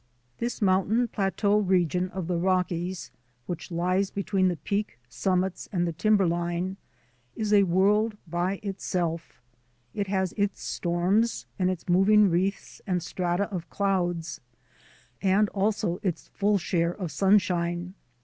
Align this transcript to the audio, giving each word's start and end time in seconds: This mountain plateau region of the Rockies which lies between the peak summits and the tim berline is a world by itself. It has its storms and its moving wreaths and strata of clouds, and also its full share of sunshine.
This 0.39 0.63
mountain 0.63 1.07
plateau 1.09 1.59
region 1.59 2.09
of 2.09 2.25
the 2.25 2.39
Rockies 2.39 3.11
which 3.45 3.69
lies 3.69 4.09
between 4.09 4.47
the 4.47 4.55
peak 4.55 4.97
summits 5.07 5.69
and 5.71 5.85
the 5.87 5.93
tim 5.93 6.17
berline 6.17 6.77
is 7.35 7.53
a 7.53 7.61
world 7.69 8.17
by 8.27 8.59
itself. 8.63 9.43
It 9.93 10.07
has 10.07 10.33
its 10.37 10.63
storms 10.63 11.45
and 11.59 11.69
its 11.69 11.87
moving 11.87 12.31
wreaths 12.31 12.81
and 12.87 13.03
strata 13.03 13.47
of 13.51 13.69
clouds, 13.69 14.41
and 15.21 15.49
also 15.49 15.99
its 16.01 16.29
full 16.29 16.57
share 16.57 16.95
of 16.95 17.11
sunshine. 17.11 17.93